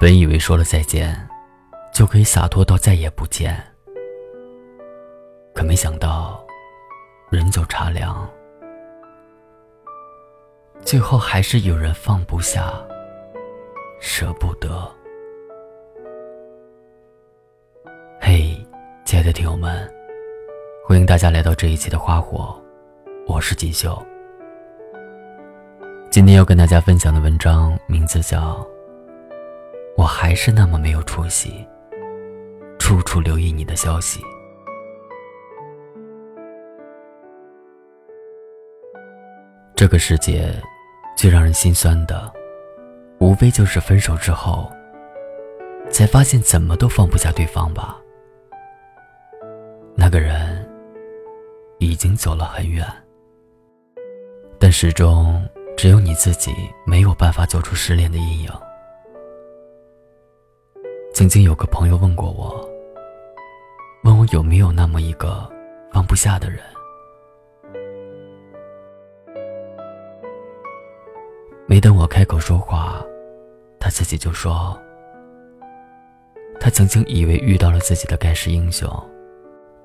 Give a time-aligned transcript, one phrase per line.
[0.00, 1.14] 本以为说了再见，
[1.92, 3.54] 就可以洒脱到再也不见，
[5.54, 6.42] 可没想到，
[7.28, 8.26] 人走茶凉，
[10.80, 12.72] 最后还是有人放不下，
[14.00, 14.90] 舍不得。
[18.18, 18.56] 嘿，
[19.04, 19.86] 亲爱的听友们，
[20.86, 22.58] 欢迎大家来到这一期的花火，
[23.26, 24.02] 我是锦绣。
[26.10, 28.66] 今天要跟大家分享的文章名字叫。
[30.00, 31.62] 我还是那么没有出息，
[32.78, 34.18] 处处留意你的消息。
[39.76, 40.50] 这个世界
[41.14, 42.32] 最让人心酸的，
[43.18, 44.72] 无非就是分手之后，
[45.90, 48.00] 才发现怎么都放不下对方吧。
[49.94, 50.66] 那个人
[51.78, 52.86] 已经走了很远，
[54.58, 55.46] 但始终
[55.76, 56.54] 只有你自己
[56.86, 58.50] 没有办法走出失恋的阴影。
[61.12, 62.66] 曾经有个朋友问过我，
[64.04, 65.48] 问我有没有那么一个
[65.92, 66.60] 放不下的人。
[71.66, 73.04] 没等我开口说话，
[73.78, 74.78] 他自己就说，
[76.58, 78.88] 他曾经以为遇到了自己的盖世英雄，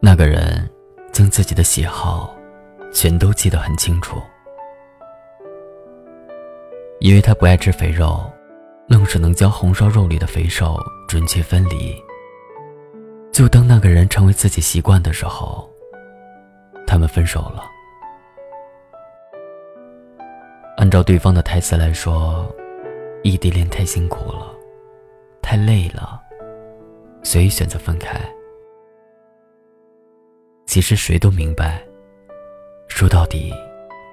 [0.00, 0.68] 那个人
[1.12, 2.34] 将自己的喜好
[2.92, 4.20] 全都记得很清楚，
[6.98, 8.20] 因为他不爱吃肥肉。
[8.88, 10.76] 愣是能将红烧肉里的肥瘦
[11.10, 12.00] 准确分离。
[13.32, 15.68] 就当那个人成为自己习惯的时候，
[16.86, 17.64] 他们分手了。
[20.76, 22.48] 按照对方的台词来说，
[23.24, 24.54] 异地恋太辛苦了，
[25.42, 26.22] 太累了，
[27.24, 28.16] 所以选择分开。
[30.64, 31.84] 其实谁都明白，
[32.86, 33.52] 说到底，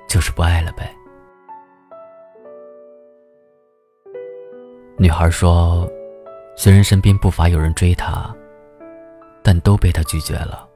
[0.10, 0.92] 就是不爱了呗。
[4.98, 5.88] 女孩说
[6.60, 8.36] ：“虽然身边不乏有人追她，
[9.44, 10.68] 但都被她拒绝了。”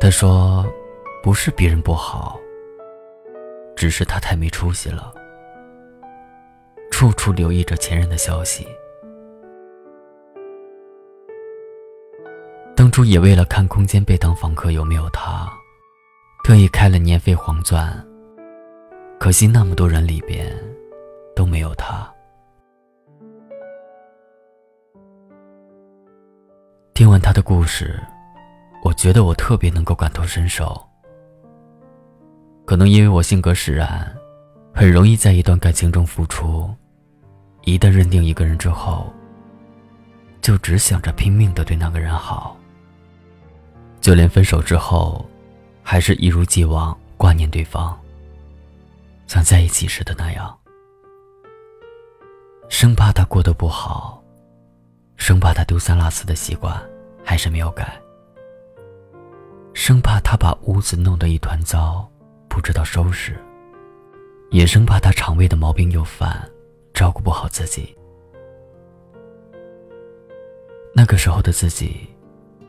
[0.00, 0.66] 她说
[1.22, 2.40] ：“不是别人不好，
[3.76, 5.12] 只是他太没出息了，
[6.90, 8.66] 处处留意着前任的消息。
[12.74, 15.46] 当初也为了看空间被当房客有没有他，
[16.42, 18.02] 特意开了年费黄钻。
[19.20, 20.50] 可惜那么多人里边。”
[21.36, 22.12] 都没有他。
[26.98, 28.02] 听完他的故事，
[28.82, 30.84] 我觉得我特别能够感同身受。
[32.64, 34.12] 可能因为我性格使然，
[34.74, 36.68] 很容易在一段感情中付出。
[37.62, 39.12] 一旦认定一个人之后，
[40.40, 42.56] 就只想着拼命的对那个人好。
[44.00, 45.24] 就连分手之后，
[45.84, 47.96] 还是一如既往挂念对方，
[49.28, 50.52] 像在一起时的那样。
[52.68, 54.20] 生怕他过得不好，
[55.18, 56.74] 生怕他丢三落四的习惯
[57.22, 58.00] 还是没有改，
[59.74, 62.08] 生怕他把屋子弄得一团糟，
[62.48, 63.36] 不知道收拾，
[64.50, 66.48] 也生怕他肠胃的毛病又犯，
[66.94, 67.94] 照顾不好自己。
[70.94, 72.08] 那个时候的自己，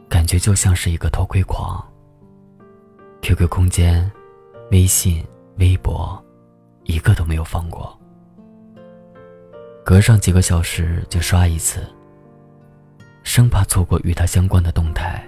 [0.09, 1.81] 感觉就像是一个偷窥狂。
[3.21, 4.11] QQ 空间、
[4.71, 5.25] 微信、
[5.59, 6.21] 微博，
[6.83, 7.97] 一个都没有放过。
[9.85, 11.81] 隔上几个小时就刷一次，
[13.23, 15.23] 生怕错过与他相关的动态。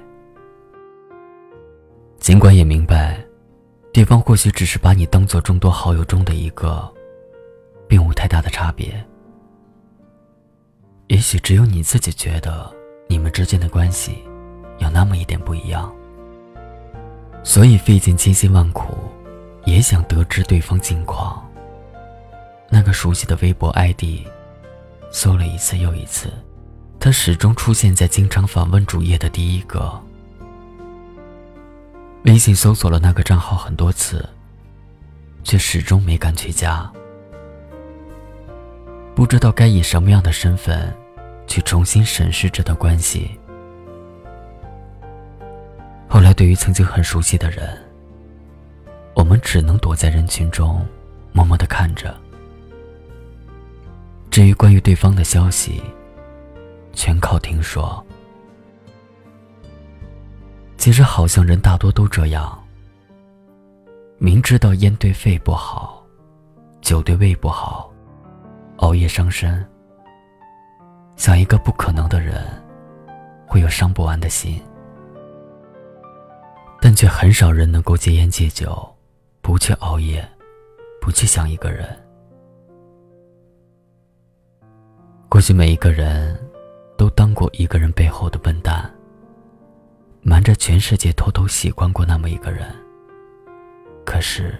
[2.20, 3.24] 尽管也明白，
[3.92, 6.92] 对方或许只是把你当做众多好友中的一个，
[7.88, 9.04] 并无太大的差别。
[11.08, 12.72] 也许只有你自己觉得
[13.08, 14.24] 你们之间的关系
[14.78, 15.94] 有那么一点不一样，
[17.44, 18.94] 所以费尽千辛万苦，
[19.66, 21.46] 也想得知对方近况。
[22.70, 24.26] 那个熟悉的微博 ID。
[25.14, 26.32] 搜了一次又一次，
[27.04, 30.00] 他始终出现在经常访问主页的第一个。
[32.26, 34.24] 微信搜索了那个账号很多次，
[35.44, 36.88] 却始终没敢去加。
[39.16, 40.96] 不知道该以什么样的身份，
[41.48, 43.32] 去重新审视这段关系。
[46.08, 47.76] 后来，对于曾经很熟悉的人，
[49.16, 50.86] 我们只能躲在人群中，
[51.34, 52.16] 默默的看着。
[54.30, 55.82] 至于关于对方的消息，
[56.94, 58.04] 全靠听说。
[60.78, 62.58] 其实好像人大多都这样，
[64.18, 66.04] 明知道烟对肺不好，
[66.82, 67.92] 酒对胃不好，
[68.78, 69.64] 熬夜伤身。
[71.18, 72.44] 想一个不可能的人，
[73.48, 74.60] 会有伤不完的心，
[76.82, 78.92] 但却很少人能够戒烟戒酒，
[79.42, 80.28] 不去熬夜，
[81.00, 81.88] 不去想一个人。
[85.30, 86.36] 或许每一个人
[87.02, 88.88] 都当过一个人背后的笨蛋，
[90.22, 92.72] 瞒着全世界偷偷喜欢过那么一个人。
[94.06, 94.56] 可是，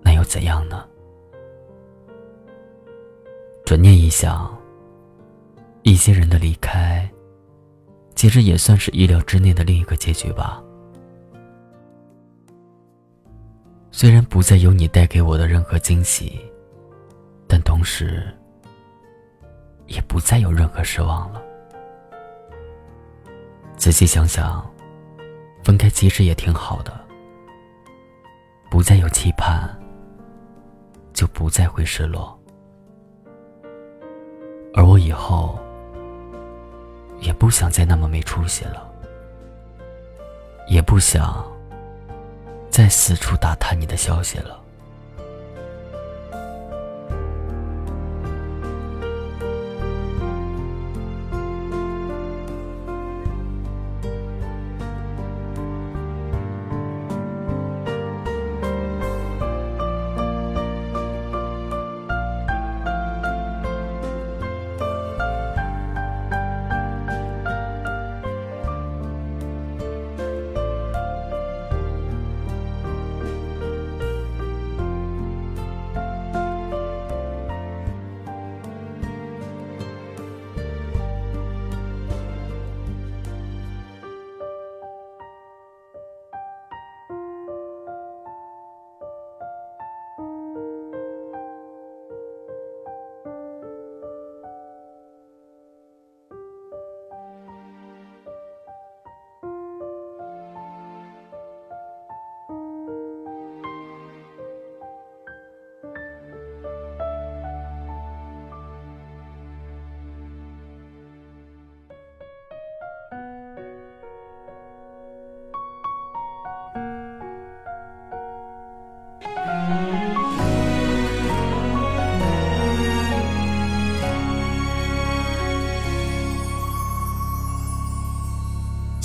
[0.00, 0.86] 那又怎样呢？
[3.64, 4.56] 转念一想，
[5.82, 7.10] 一些人的离开，
[8.14, 10.62] 其实也算是意料之内的另一个结局吧。
[13.90, 16.40] 虽然不再有你带给我的任何惊喜，
[17.48, 18.32] 但同时，
[19.86, 21.42] 也不再有任何失望了。
[23.76, 24.64] 仔细想想，
[25.64, 26.92] 分开其实也挺好的，
[28.70, 29.68] 不再有期盼，
[31.12, 32.38] 就不再会失落。
[34.74, 35.58] 而我以后，
[37.20, 38.90] 也不想再那么没出息了，
[40.68, 41.44] 也不想。
[42.70, 44.61] 再四处打探你的消息了。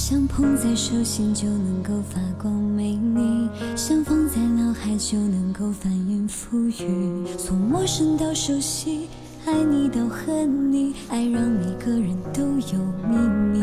[0.10, 7.28] 像捧在手心就能够发光美丽，像放在脑海就能够翻云覆雨。
[7.38, 9.10] 从陌生到熟悉，
[9.46, 13.18] 爱你到恨你，爱让每个人都有秘
[13.52, 13.62] 密。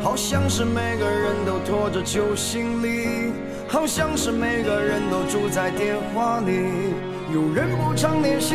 [0.00, 3.32] 好像是每个人都拖着旧行李，
[3.66, 6.52] 好像是每个人都住在电话里。
[7.34, 8.54] 有人不常联系，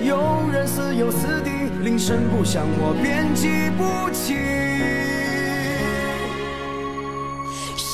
[0.00, 0.20] 有
[0.50, 1.50] 人似友似敌，
[1.84, 4.34] 铃声不响我便记不起。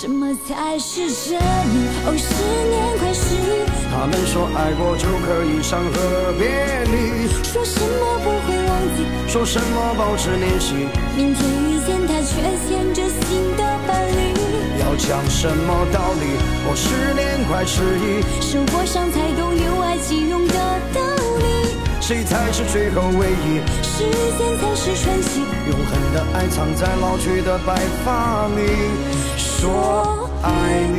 [0.03, 1.87] 什么才是真理？
[2.05, 2.35] 哦，十
[2.67, 3.23] 年快逝。
[3.89, 6.51] 他们说爱过就可以伤和别
[6.91, 10.75] 离，说什么不会忘记，说什么保持联系。
[11.15, 11.39] 明天
[11.71, 14.35] 遇见他，却牵着新的伴侣。
[14.81, 16.35] 要讲什么道理？
[16.67, 20.55] 哦，十年快失忆，受过伤才懂留爱即用的
[20.93, 21.12] 道理。
[22.03, 23.63] 谁才是最后唯一？
[23.81, 24.03] 时
[24.37, 25.41] 间才是传奇，
[25.71, 28.61] 永恒的爱藏在老去的白发里。
[29.39, 30.49] 说爱
[30.97, 30.99] 你。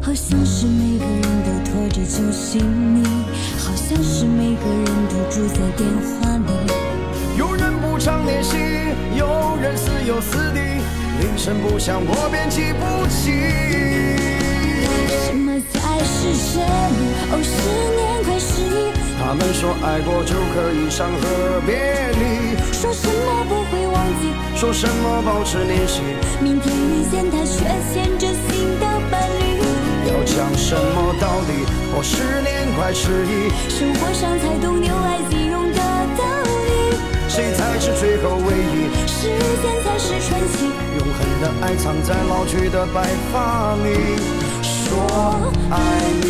[0.00, 2.60] 好像是每个人都拖着旧行
[2.94, 3.45] 李，好
[3.88, 6.50] 像是每个人都住在电话里。
[7.38, 8.56] 有人不常联系，
[9.14, 10.58] 有人似友似敌。
[11.20, 13.30] 铃声不响，我便记不起。
[15.22, 17.00] 什么才是真理？
[17.30, 17.54] 哦，十
[17.94, 18.90] 年快失忆。
[19.22, 26.02] 他们说爱过就可以伤和别离，说什么不会忘记，说什么保持联系。
[26.42, 27.62] 明天遇见他，却
[27.94, 28.95] 牵着新的
[30.26, 31.64] 讲什么道理？
[31.94, 33.48] 哦，十年快失忆。
[33.70, 35.78] 生活上才懂留爱即用的
[36.18, 36.98] 道理。
[37.28, 38.90] 谁才是最后唯一？
[39.06, 39.30] 时
[39.62, 40.66] 间才是传奇。
[40.98, 44.18] 永恒的爱藏在老去的白发里，
[44.62, 45.06] 说
[45.70, 45.74] 爱
[46.20, 46.26] 你。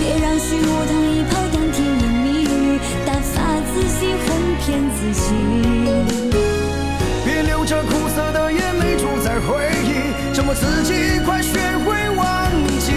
[0.00, 3.34] 别让虚无糖衣炮弹甜言蜜语，打发
[3.72, 4.26] 自己哄
[4.60, 5.24] 骗自己。
[7.24, 9.46] 别流着苦涩的眼泪住在回
[10.48, 12.26] 忆，折磨自己，快学会忘
[12.80, 12.92] 记。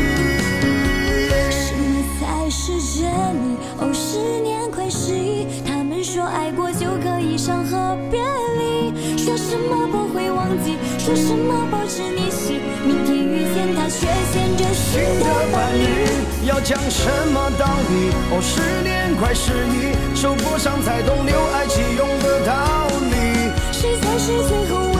[1.51, 3.57] 什么才是真理？
[3.79, 5.47] 哦，十年快失忆。
[5.65, 8.19] 他们说爱过就可以伤和别
[8.57, 12.59] 离，说什么不会忘记，说什么保持联系。
[12.85, 16.47] 明天遇见他，却牵着新的伴侣。
[16.47, 18.11] 要讲什么道理？
[18.31, 23.51] 哦，十年快失忆，受过伤才懂留爱即用的道理。
[23.71, 24.90] 谁才是最后？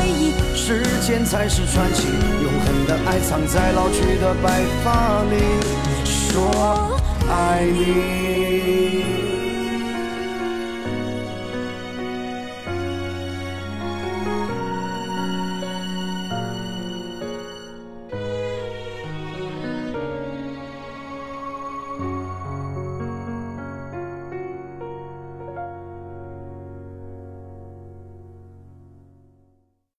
[0.73, 5.35] 时间才是传奇，永恒的爱藏在老去的白发里。
[6.05, 6.97] 说
[7.29, 9.30] 爱你。